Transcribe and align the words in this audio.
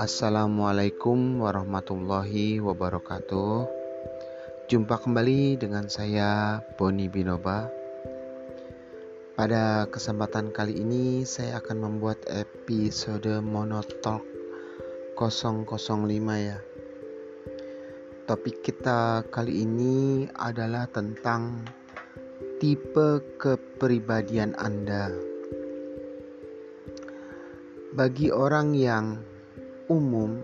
Assalamualaikum 0.00 1.44
warahmatullahi 1.44 2.56
wabarakatuh. 2.56 3.68
Jumpa 4.72 4.96
kembali 4.96 5.60
dengan 5.60 5.92
saya 5.92 6.64
Boni 6.80 7.04
Binoba. 7.04 7.68
Pada 9.36 9.84
kesempatan 9.92 10.56
kali 10.56 10.80
ini 10.80 11.28
saya 11.28 11.60
akan 11.60 11.84
membuat 11.84 12.16
episode 12.32 13.44
monotalk 13.44 14.24
005 15.20 15.68
ya. 16.48 16.56
Topik 18.24 18.64
kita 18.64 19.28
kali 19.28 19.68
ini 19.68 20.24
adalah 20.32 20.88
tentang 20.88 21.60
tipe 22.56 23.20
kepribadian 23.36 24.56
Anda. 24.56 25.12
Bagi 27.92 28.32
orang 28.32 28.72
yang 28.72 29.28
umum 29.90 30.38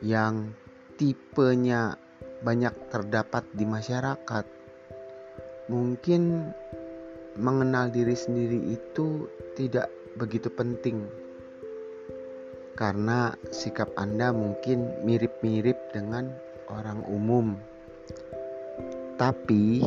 yang 0.00 0.54
tipenya 0.94 1.98
banyak 2.46 2.72
terdapat 2.94 3.42
di 3.52 3.66
masyarakat, 3.66 4.46
mungkin 5.66 6.54
mengenal 7.36 7.90
diri 7.90 8.14
sendiri 8.14 8.72
itu 8.72 9.26
tidak 9.58 9.90
begitu 10.16 10.48
penting 10.48 11.04
karena 12.76 13.32
sikap 13.48 13.88
Anda 13.96 14.30
mungkin 14.30 15.02
mirip-mirip 15.02 15.96
dengan 15.96 16.28
orang 16.68 17.00
umum. 17.08 17.56
Tapi 19.16 19.80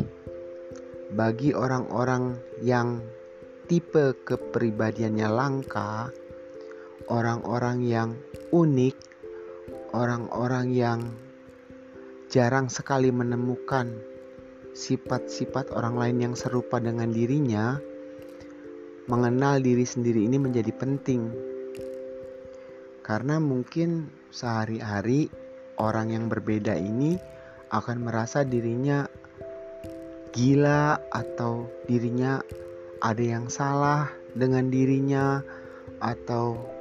bagi 1.14 1.54
orang-orang 1.54 2.34
yang 2.66 2.98
tipe 3.70 4.18
kepribadiannya 4.26 5.30
langka, 5.30 6.10
orang-orang 7.10 7.82
yang 7.84 8.10
unik, 8.54 8.96
orang-orang 9.98 10.70
yang 10.70 11.00
jarang 12.30 12.70
sekali 12.70 13.10
menemukan 13.10 13.90
sifat-sifat 14.78 15.74
orang 15.74 15.98
lain 15.98 16.18
yang 16.30 16.36
serupa 16.38 16.78
dengan 16.78 17.10
dirinya, 17.10 17.82
mengenal 19.10 19.58
diri 19.58 19.84
sendiri 19.84 20.22
ini 20.30 20.38
menjadi 20.38 20.70
penting. 20.78 21.34
Karena 23.02 23.42
mungkin 23.42 24.14
sehari-hari 24.30 25.34
orang 25.82 26.14
yang 26.14 26.30
berbeda 26.30 26.78
ini 26.78 27.18
akan 27.74 28.06
merasa 28.06 28.46
dirinya 28.46 29.10
gila 30.30 31.02
atau 31.10 31.66
dirinya 31.90 32.38
ada 33.02 33.24
yang 33.26 33.50
salah 33.50 34.06
dengan 34.38 34.70
dirinya 34.70 35.42
atau 35.98 36.78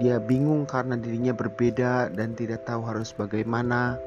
dia 0.00 0.16
bingung 0.22 0.64
karena 0.64 0.96
dirinya 0.96 1.34
berbeda 1.34 2.12
dan 2.14 2.32
tidak 2.38 2.64
tahu 2.64 2.80
harus 2.86 3.12
bagaimana. 3.12 3.98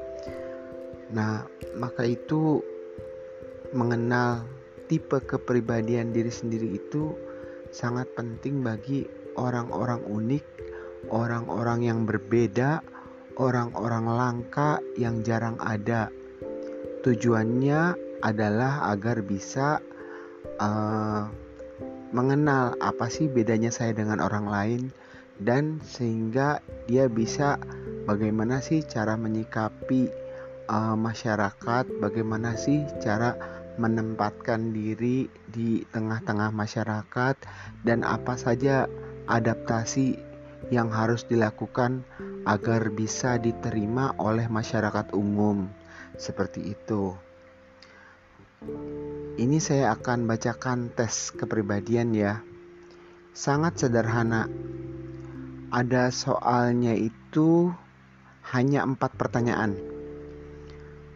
Nah, 1.12 1.46
maka 1.78 2.02
itu 2.02 2.64
mengenal 3.70 4.42
tipe 4.90 5.18
kepribadian 5.22 6.14
diri 6.14 6.30
sendiri 6.30 6.78
itu 6.78 7.14
sangat 7.70 8.08
penting 8.16 8.62
bagi 8.62 9.06
orang-orang 9.36 10.02
unik, 10.06 10.44
orang-orang 11.12 11.84
yang 11.84 12.00
berbeda, 12.08 12.80
orang-orang 13.36 14.06
langka 14.08 14.80
yang 14.96 15.20
jarang 15.22 15.60
ada. 15.60 16.08
Tujuannya 17.04 17.94
adalah 18.24 18.90
agar 18.90 19.22
bisa 19.22 19.78
uh, 20.58 21.28
mengenal 22.10 22.74
apa 22.80 23.10
sih 23.12 23.28
bedanya 23.28 23.68
saya 23.68 23.92
dengan 23.92 24.22
orang 24.22 24.46
lain 24.48 24.82
dan 25.40 25.84
sehingga 25.84 26.64
dia 26.88 27.10
bisa 27.12 27.60
bagaimana 28.08 28.64
sih 28.64 28.80
cara 28.86 29.18
menyikapi 29.18 30.08
uh, 30.70 30.96
masyarakat, 30.96 31.84
bagaimana 32.00 32.56
sih 32.56 32.86
cara 33.02 33.36
menempatkan 33.76 34.72
diri 34.72 35.28
di 35.52 35.84
tengah-tengah 35.92 36.48
masyarakat 36.48 37.36
dan 37.84 38.00
apa 38.02 38.40
saja 38.40 38.88
adaptasi 39.28 40.16
yang 40.72 40.88
harus 40.88 41.28
dilakukan 41.28 42.02
agar 42.48 42.88
bisa 42.88 43.36
diterima 43.36 44.16
oleh 44.16 44.48
masyarakat 44.48 45.12
umum. 45.12 45.68
Seperti 46.16 46.72
itu. 46.72 47.12
Ini 49.36 49.60
saya 49.60 49.92
akan 49.92 50.24
bacakan 50.24 50.88
tes 50.96 51.28
kepribadian 51.36 52.16
ya. 52.16 52.40
Sangat 53.36 53.84
sederhana 53.84 54.48
ada 55.74 56.14
soalnya 56.14 56.94
itu 56.94 57.74
hanya 58.54 58.86
empat 58.86 59.18
pertanyaan. 59.18 59.74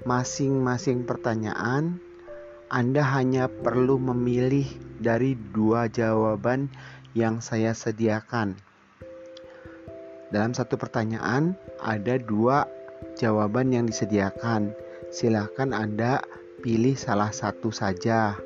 Masing-masing 0.03 1.07
pertanyaan 1.07 2.03
Anda 2.71 3.03
hanya 3.03 3.47
perlu 3.47 3.99
memilih 4.01 4.67
dari 4.99 5.35
dua 5.35 5.87
jawaban 5.87 6.71
yang 7.15 7.43
saya 7.43 7.75
sediakan. 7.75 8.59
Dalam 10.31 10.55
satu 10.55 10.79
pertanyaan 10.79 11.59
ada 11.83 12.15
dua 12.19 12.67
jawaban 13.19 13.75
yang 13.75 13.91
disediakan. 13.91 14.71
Silahkan 15.11 15.75
Anda 15.75 16.23
pilih 16.63 16.95
salah 16.95 17.35
satu 17.35 17.75
saja. 17.75 18.39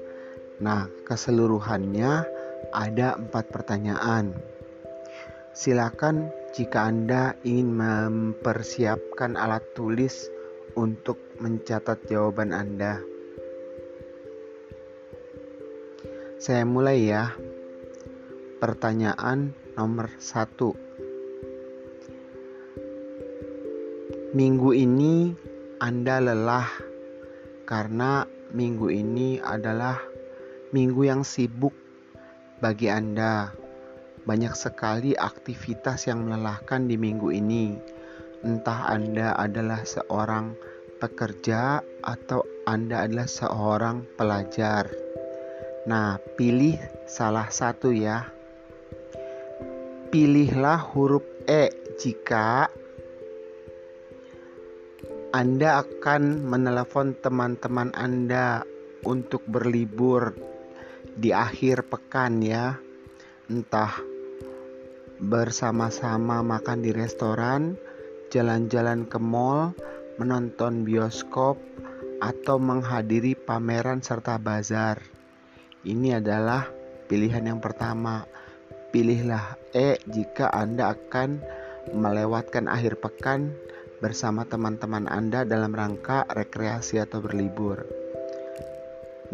Nah, 0.65 0.89
keseluruhannya 1.05 2.25
ada 2.73 3.21
empat 3.21 3.53
pertanyaan. 3.53 4.54
Silakan 5.55 6.35
jika 6.51 6.91
Anda 6.91 7.39
ingin 7.47 7.79
mempersiapkan 7.79 9.39
alat 9.39 9.63
tulis 9.79 10.27
untuk 10.75 11.15
mencatat 11.39 12.11
jawaban 12.11 12.51
Anda. 12.51 12.99
Saya 16.43 16.67
mulai 16.67 17.07
ya. 17.07 17.31
Pertanyaan 18.59 19.55
nomor 19.79 20.11
satu. 20.19 20.75
Minggu 24.35 24.75
ini 24.75 25.39
Anda 25.79 26.19
lelah 26.19 26.67
karena 27.63 28.27
minggu 28.51 28.91
ini 28.91 29.39
adalah 29.39 30.03
minggu 30.75 31.07
yang 31.07 31.23
sibuk 31.23 31.79
bagi 32.59 32.91
Anda 32.91 33.63
banyak 34.25 34.57
sekali 34.57 35.13
aktivitas 35.13 36.09
yang 36.09 36.25
melelahkan 36.25 36.89
di 36.89 36.97
minggu 36.97 37.29
ini. 37.29 37.77
Entah 38.45 38.93
Anda 38.93 39.37
adalah 39.37 39.85
seorang 39.85 40.57
pekerja 41.01 41.85
atau 42.01 42.45
Anda 42.65 43.05
adalah 43.05 43.29
seorang 43.29 44.09
pelajar. 44.17 44.89
Nah, 45.85 46.17
pilih 46.37 46.81
salah 47.05 47.53
satu 47.53 47.93
ya. 47.93 48.25
Pilihlah 50.09 50.81
huruf 50.93 51.25
E 51.45 51.69
jika 52.01 52.73
Anda 55.37 55.85
akan 55.85 56.49
menelepon 56.49 57.21
teman-teman 57.21 57.93
Anda 57.93 58.65
untuk 59.05 59.45
berlibur 59.45 60.33
di 61.13 61.37
akhir 61.37 61.91
pekan 61.93 62.41
ya. 62.41 62.81
Entah 63.51 64.14
bersama-sama 65.23 66.43
makan 66.43 66.83
di 66.83 66.91
restoran, 66.91 67.79
jalan-jalan 68.35 69.07
ke 69.07 69.19
mall, 69.23 69.71
menonton 70.19 70.83
bioskop, 70.83 71.59
atau 72.19 72.57
menghadiri 72.57 73.37
pameran 73.37 74.01
serta 74.01 74.41
bazar. 74.41 74.99
Ini 75.85 76.19
adalah 76.19 76.67
pilihan 77.07 77.45
yang 77.45 77.61
pertama. 77.61 78.25
Pilihlah 78.95 79.59
E 79.75 79.99
jika 80.07 80.49
Anda 80.55 80.95
akan 80.95 81.43
melewatkan 81.93 82.71
akhir 82.71 83.03
pekan 83.03 83.53
bersama 83.99 84.47
teman-teman 84.47 85.11
Anda 85.11 85.43
dalam 85.43 85.75
rangka 85.75 86.25
rekreasi 86.31 87.03
atau 87.03 87.19
berlibur. 87.21 87.83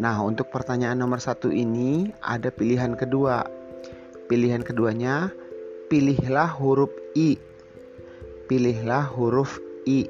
Nah, 0.01 0.17
untuk 0.25 0.49
pertanyaan 0.49 0.97
nomor 0.97 1.21
satu 1.21 1.53
ini 1.53 2.09
ada 2.25 2.49
pilihan 2.49 2.97
kedua. 2.97 3.45
Pilihan 4.25 4.65
keduanya 4.65 5.29
pilihlah 5.91 6.47
huruf 6.55 6.95
I. 7.19 7.35
Pilihlah 8.47 9.11
huruf 9.11 9.59
I. 9.83 10.07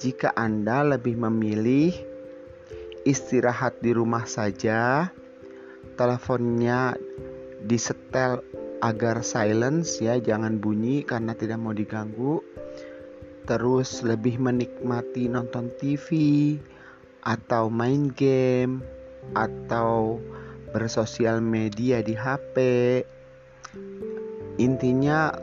Jika 0.00 0.32
Anda 0.32 0.80
lebih 0.80 1.20
memilih 1.20 1.92
istirahat 3.04 3.84
di 3.84 3.92
rumah 3.92 4.24
saja, 4.24 5.12
teleponnya 6.00 6.96
disetel 7.68 8.40
agar 8.80 9.20
silence 9.20 10.00
ya, 10.00 10.16
jangan 10.16 10.56
bunyi 10.56 11.04
karena 11.04 11.36
tidak 11.36 11.60
mau 11.60 11.76
diganggu. 11.76 12.40
Terus 13.44 14.00
lebih 14.00 14.40
menikmati 14.40 15.28
nonton 15.28 15.68
TV 15.76 16.08
atau 17.28 17.68
main 17.68 18.08
game 18.08 18.80
atau 19.36 20.16
bersosial 20.72 21.44
media 21.44 22.00
di 22.00 22.16
HP 22.16 22.56
Intinya 24.54 25.34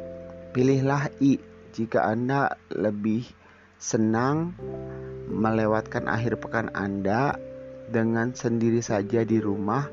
pilihlah 0.55 1.11
I 1.19 1.35
jika 1.75 2.07
Anda 2.07 2.55
lebih 2.71 3.27
senang 3.75 4.55
melewatkan 5.31 6.07
akhir 6.07 6.39
pekan 6.43 6.71
Anda 6.71 7.35
dengan 7.91 8.31
sendiri 8.31 8.79
saja 8.79 9.27
di 9.27 9.43
rumah, 9.43 9.87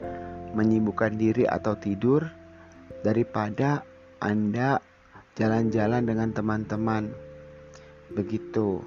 menyibukkan 0.54 1.18
diri 1.18 1.50
atau 1.50 1.74
tidur, 1.74 2.26
daripada 3.02 3.82
Anda 4.22 4.78
jalan-jalan 5.34 6.06
dengan 6.06 6.30
teman-teman. 6.30 7.10
Begitu. 8.14 8.82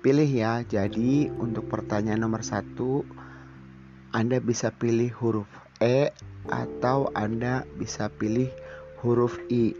Pilih 0.00 0.30
ya. 0.30 0.62
Jadi 0.62 1.26
untuk 1.28 1.66
pertanyaan 1.66 2.22
nomor 2.22 2.46
satu, 2.46 3.02
Anda 4.14 4.38
bisa 4.38 4.70
pilih 4.74 5.10
huruf 5.18 5.50
E 5.80 6.12
atau 6.50 7.08
Anda 7.16 7.64
bisa 7.78 8.12
pilih 8.12 8.50
huruf 9.00 9.40
I. 9.48 9.72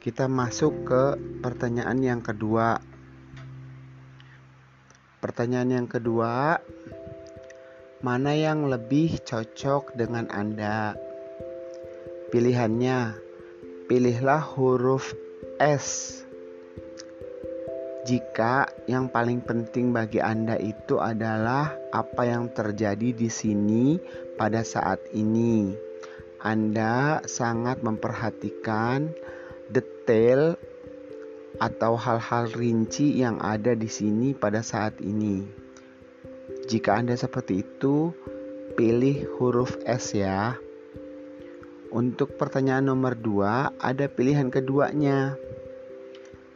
Kita 0.00 0.28
masuk 0.28 0.84
ke 0.84 1.02
pertanyaan 1.40 2.00
yang 2.00 2.20
kedua. 2.20 2.80
Pertanyaan 5.20 5.84
yang 5.84 5.88
kedua, 5.88 6.60
mana 8.00 8.32
yang 8.32 8.68
lebih 8.68 9.20
cocok 9.20 9.92
dengan 9.92 10.28
Anda? 10.32 10.96
Pilihannya, 12.32 13.16
pilihlah 13.88 14.40
huruf 14.56 15.12
S. 15.60 16.20
Jika 18.08 18.64
yang 18.88 19.12
paling 19.12 19.44
penting 19.44 19.92
bagi 19.92 20.24
Anda 20.24 20.56
itu 20.56 20.96
adalah 20.96 21.76
apa 21.92 22.24
yang 22.24 22.48
terjadi 22.48 23.12
di 23.12 23.28
sini 23.28 24.00
pada 24.40 24.64
saat 24.64 25.04
ini, 25.12 25.89
Anda 26.40 27.20
sangat 27.28 27.84
memperhatikan 27.84 29.12
detail 29.68 30.56
atau 31.60 32.00
hal-hal 32.00 32.48
rinci 32.56 33.20
yang 33.20 33.36
ada 33.44 33.76
di 33.76 33.84
sini 33.92 34.32
pada 34.32 34.64
saat 34.64 34.96
ini. 35.04 35.44
Jika 36.64 36.96
Anda 36.96 37.12
seperti 37.20 37.60
itu, 37.60 38.16
pilih 38.72 39.28
huruf 39.36 39.76
S 39.84 40.16
ya. 40.16 40.56
Untuk 41.92 42.40
pertanyaan 42.40 42.88
nomor 42.88 43.18
dua, 43.18 43.76
ada 43.76 44.08
pilihan 44.08 44.48
keduanya. 44.48 45.36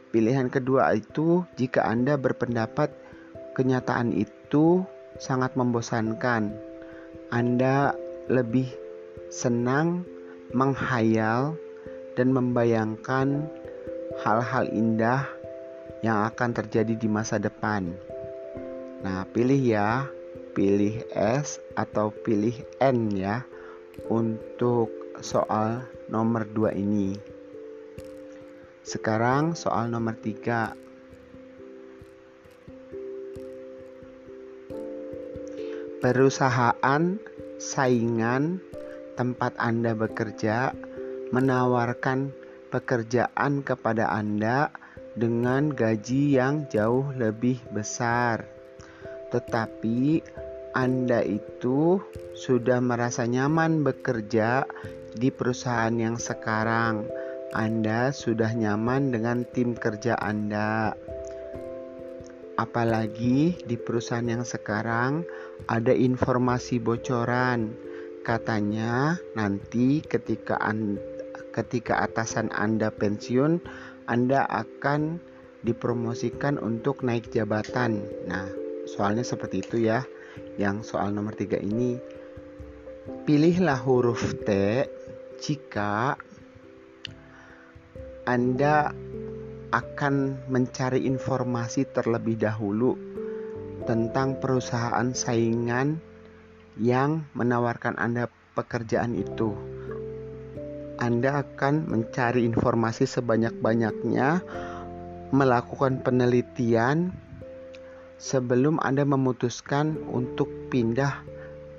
Pilihan 0.09 0.49
kedua 0.49 0.95
itu 0.97 1.45
jika 1.59 1.85
Anda 1.85 2.17
berpendapat 2.17 2.89
kenyataan 3.53 4.17
itu 4.17 4.81
sangat 5.21 5.53
membosankan. 5.53 6.55
Anda 7.29 7.93
lebih 8.31 8.84
senang 9.29 10.07
menghayal 10.55 11.57
dan 12.15 12.31
membayangkan 12.31 13.49
hal-hal 14.23 14.65
indah 14.71 15.27
yang 16.05 16.23
akan 16.29 16.55
terjadi 16.55 16.95
di 16.95 17.07
masa 17.09 17.41
depan. 17.41 17.91
Nah, 19.03 19.27
pilih 19.35 19.59
ya, 19.59 20.07
pilih 20.55 21.03
S 21.13 21.59
atau 21.75 22.09
pilih 22.09 22.55
N 22.79 23.11
ya 23.11 23.43
untuk 24.07 24.89
soal 25.19 25.83
nomor 26.07 26.47
2 26.47 26.73
ini. 26.77 27.17
Sekarang 28.85 29.57
soal 29.57 29.89
nomor 29.89 30.13
3. 30.21 30.77
Perusahaan 36.05 37.17
saingan 37.57 38.61
tempat 39.15 39.55
Anda 39.57 39.95
bekerja 39.95 40.75
menawarkan 41.31 42.31
pekerjaan 42.69 43.63
kepada 43.63 44.11
Anda 44.11 44.69
dengan 45.15 45.71
gaji 45.71 46.35
yang 46.35 46.67
jauh 46.67 47.15
lebih 47.15 47.63
besar. 47.71 48.43
Tetapi 49.31 50.21
Anda 50.75 51.23
itu 51.23 52.03
sudah 52.35 52.83
merasa 52.83 53.23
nyaman 53.23 53.81
bekerja 53.81 54.67
di 55.15 55.31
perusahaan 55.31 55.95
yang 55.95 56.19
sekarang. 56.19 57.07
Anda 57.55 58.11
sudah 58.11 58.51
nyaman 58.51 59.15
dengan 59.15 59.47
tim 59.47 59.79
kerja 59.79 60.19
Anda. 60.19 60.91
Apalagi 62.59 63.63
di 63.63 63.75
perusahaan 63.79 64.27
yang 64.27 64.43
sekarang 64.43 65.23
ada 65.67 65.95
informasi 65.95 66.83
bocoran. 66.83 67.84
Katanya 68.25 69.21
nanti 69.37 70.01
ketika 70.01 70.57
anda, 70.57 70.97
ketika 71.55 72.03
atasan 72.03 72.51
Anda 72.51 72.91
pensiun, 72.91 73.61
Anda 74.11 74.43
akan 74.49 75.21
dipromosikan 75.63 76.59
untuk 76.59 77.05
naik 77.05 77.31
jabatan. 77.31 78.03
Nah, 78.27 78.49
soalnya 78.89 79.23
seperti 79.23 79.63
itu 79.63 79.87
ya. 79.87 80.03
Yang 80.59 80.91
soal 80.91 81.15
nomor 81.15 81.31
tiga 81.31 81.55
ini 81.55 81.95
pilihlah 83.23 83.79
huruf 83.79 84.35
T 84.43 84.49
jika 85.39 86.19
Anda 88.27 88.91
akan 89.71 90.43
mencari 90.51 91.07
informasi 91.07 91.87
terlebih 91.95 92.35
dahulu 92.35 92.99
tentang 93.87 94.43
perusahaan 94.43 95.13
saingan 95.15 96.03
yang 96.79 97.27
menawarkan 97.35 97.95
Anda 97.95 98.27
pekerjaan 98.55 99.15
itu. 99.15 99.55
Anda 100.95 101.43
akan 101.43 101.91
mencari 101.91 102.47
informasi 102.47 103.03
sebanyak-banyaknya, 103.03 104.39
melakukan 105.35 105.99
penelitian 106.03 107.11
sebelum 108.15 108.79
Anda 108.79 109.03
memutuskan 109.03 109.99
untuk 110.07 110.47
pindah 110.71 111.19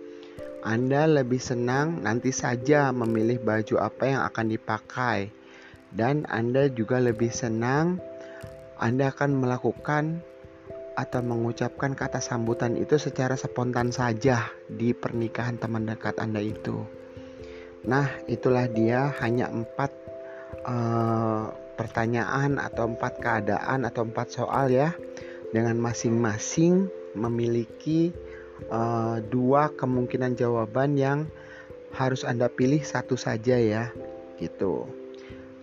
Anda 0.66 1.06
lebih 1.06 1.38
senang 1.38 2.02
nanti 2.02 2.34
saja 2.34 2.90
memilih 2.90 3.38
baju 3.38 3.78
apa 3.78 4.02
yang 4.10 4.26
akan 4.26 4.46
dipakai, 4.50 5.30
dan 5.94 6.26
Anda 6.26 6.66
juga 6.66 6.98
lebih 6.98 7.30
senang 7.30 8.02
Anda 8.74 9.14
akan 9.14 9.38
melakukan 9.38 10.26
atau 10.98 11.22
mengucapkan 11.22 11.94
kata 11.94 12.18
sambutan 12.18 12.74
itu 12.74 12.98
secara 12.98 13.38
spontan 13.38 13.94
saja 13.94 14.50
di 14.66 14.90
pernikahan 14.90 15.54
teman 15.54 15.86
dekat 15.86 16.18
Anda 16.18 16.42
itu. 16.42 16.82
Nah, 17.86 18.10
itulah 18.26 18.66
dia 18.66 19.14
hanya 19.22 19.46
empat 19.46 19.94
uh, 20.66 21.54
pertanyaan 21.78 22.58
atau 22.58 22.90
empat 22.90 23.22
keadaan 23.22 23.86
atau 23.86 24.02
empat 24.02 24.34
soal 24.34 24.74
ya, 24.74 24.90
dengan 25.54 25.78
masing-masing 25.78 26.90
memiliki 27.14 28.10
uh, 28.68 29.18
dua 29.32 29.72
kemungkinan 29.74 30.36
jawaban 30.36 30.96
yang 30.96 31.28
harus 31.96 32.24
Anda 32.24 32.52
pilih 32.52 32.84
satu 32.84 33.16
saja 33.16 33.56
ya, 33.56 33.90
gitu. 34.40 34.88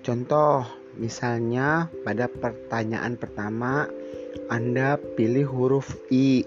Contoh, 0.04 0.66
misalnya 0.98 1.88
pada 2.04 2.28
pertanyaan 2.28 3.16
pertama 3.16 3.88
anda 4.50 4.98
pilih 5.14 5.46
huruf 5.46 5.94
I. 6.10 6.42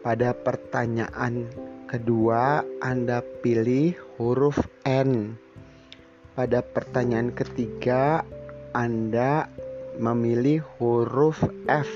Pada 0.00 0.32
pertanyaan 0.32 1.44
kedua, 1.84 2.64
Anda 2.80 3.20
pilih 3.44 3.92
huruf 4.16 4.56
N. 4.88 5.36
Pada 6.32 6.64
pertanyaan 6.64 7.36
ketiga, 7.36 8.24
Anda 8.72 9.52
memilih 10.00 10.64
huruf 10.80 11.44
F. 11.68 11.90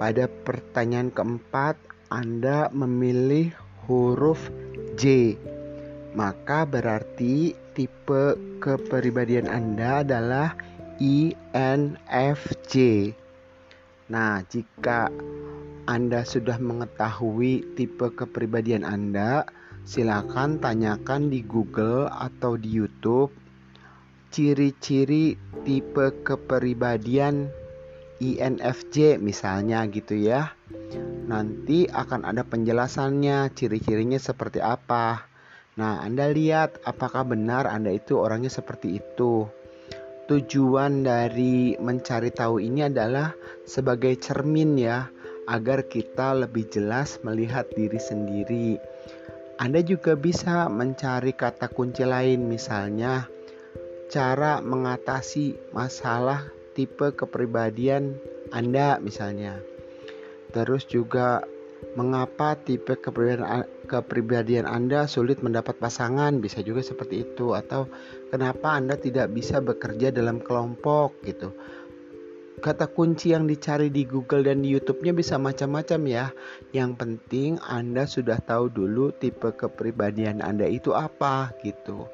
Pada 0.00 0.32
pertanyaan 0.48 1.12
keempat, 1.12 1.76
Anda 2.08 2.72
memilih 2.72 3.52
huruf 3.84 4.48
J. 4.96 5.36
Maka 6.16 6.64
berarti 6.64 7.52
tipe 7.76 8.40
kepribadian 8.64 9.44
Anda 9.44 10.00
adalah 10.00 10.56
INFJ. 10.96 12.74
Nah, 14.08 14.40
jika 14.48 15.12
Anda 15.84 16.24
sudah 16.24 16.56
mengetahui 16.56 17.76
tipe 17.76 18.08
kepribadian 18.16 18.88
Anda, 18.88 19.44
silakan 19.84 20.64
tanyakan 20.64 21.28
di 21.28 21.44
Google 21.44 22.08
atau 22.08 22.56
di 22.56 22.72
YouTube 22.72 23.36
ciri-ciri 24.32 25.36
tipe 25.68 26.24
kepribadian 26.24 27.59
INFJ 28.20 29.16
misalnya 29.16 29.82
gitu 29.88 30.14
ya. 30.14 30.52
Nanti 31.26 31.88
akan 31.88 32.28
ada 32.28 32.44
penjelasannya 32.44 33.50
ciri-cirinya 33.56 34.20
seperti 34.20 34.60
apa. 34.60 35.24
Nah, 35.80 36.04
Anda 36.04 36.28
lihat 36.28 36.84
apakah 36.84 37.24
benar 37.24 37.64
Anda 37.64 37.96
itu 37.96 38.20
orangnya 38.20 38.52
seperti 38.52 39.00
itu 39.00 39.48
tujuan 40.30 41.02
dari 41.02 41.74
mencari 41.82 42.30
tahu 42.30 42.62
ini 42.62 42.86
adalah 42.86 43.34
sebagai 43.66 44.14
cermin 44.14 44.78
ya, 44.78 45.10
agar 45.50 45.90
kita 45.90 46.38
lebih 46.38 46.70
jelas 46.70 47.18
melihat 47.26 47.66
diri 47.74 47.98
sendiri. 47.98 48.78
Anda 49.58 49.82
juga 49.82 50.14
bisa 50.14 50.70
mencari 50.70 51.34
kata 51.34 51.66
kunci 51.74 52.06
lain 52.06 52.46
misalnya 52.46 53.26
cara 54.06 54.62
mengatasi 54.62 55.74
masalah 55.74 56.46
tipe 56.80 57.12
kepribadian 57.12 58.16
Anda 58.56 58.96
misalnya. 59.04 59.60
Terus 60.56 60.88
juga 60.88 61.44
mengapa 61.92 62.56
tipe 62.56 62.96
kepribadian 62.96 63.68
kepribadian 63.84 64.64
Anda 64.64 65.04
sulit 65.04 65.44
mendapat 65.44 65.76
pasangan 65.76 66.40
bisa 66.40 66.64
juga 66.64 66.80
seperti 66.80 67.28
itu 67.28 67.52
atau 67.52 67.84
kenapa 68.32 68.80
Anda 68.80 68.96
tidak 68.96 69.36
bisa 69.36 69.60
bekerja 69.60 70.08
dalam 70.08 70.40
kelompok 70.40 71.20
gitu 71.28 71.52
kata 72.60 72.92
kunci 72.92 73.32
yang 73.32 73.48
dicari 73.48 73.88
di 73.88 74.04
Google 74.04 74.44
dan 74.44 74.60
di 74.60 74.76
YouTube-nya 74.76 75.16
bisa 75.16 75.40
macam-macam 75.40 76.00
ya. 76.04 76.28
Yang 76.76 76.92
penting 77.00 77.56
Anda 77.64 78.04
sudah 78.04 78.36
tahu 78.44 78.68
dulu 78.68 79.16
tipe 79.16 79.48
kepribadian 79.56 80.44
Anda 80.44 80.68
itu 80.68 80.92
apa 80.92 81.56
gitu. 81.64 82.04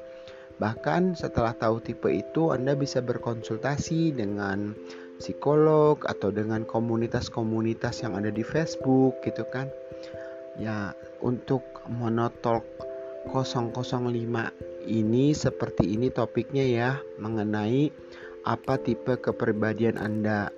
Bahkan 0.57 1.13
setelah 1.13 1.53
tahu 1.53 1.81
tipe 1.81 2.09
itu 2.09 2.49
Anda 2.49 2.73
bisa 2.73 3.01
berkonsultasi 3.05 4.17
dengan 4.17 4.73
psikolog 5.17 6.01
atau 6.05 6.29
dengan 6.29 6.65
komunitas-komunitas 6.65 8.05
yang 8.05 8.17
ada 8.17 8.33
di 8.33 8.41
Facebook 8.41 9.21
gitu 9.21 9.45
kan. 9.49 9.69
Ya, 10.57 10.97
untuk 11.21 11.61
monotalk 11.85 12.65
005 13.29 14.09
ini 14.87 15.35
seperti 15.35 15.93
ini 15.93 16.07
topiknya 16.09 16.65
ya 16.65 16.89
mengenai 17.19 17.91
apa 18.47 18.79
tipe 18.79 19.19
kepribadian 19.19 19.99
Anda 19.99 20.49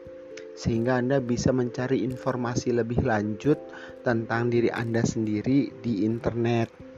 sehingga 0.53 0.99
Anda 0.99 1.23
bisa 1.23 1.55
mencari 1.55 2.03
informasi 2.03 2.75
lebih 2.75 3.01
lanjut 3.07 3.57
tentang 4.03 4.51
diri 4.51 4.67
Anda 4.67 5.01
sendiri 5.01 5.71
di 5.79 6.03
internet. 6.03 6.88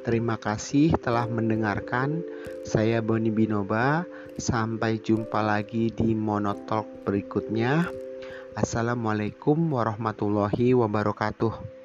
Terima 0.00 0.40
kasih 0.40 0.96
telah 0.96 1.28
mendengarkan. 1.28 2.24
Saya 2.64 3.04
Boni 3.04 3.28
Binoba. 3.28 4.08
Sampai 4.40 4.96
jumpa 4.96 5.44
lagi 5.44 5.92
di 5.92 6.16
Monotalk 6.16 6.88
berikutnya. 7.04 7.84
Assalamualaikum 8.56 9.56
warahmatullahi 9.76 10.72
wabarakatuh. 10.72 11.79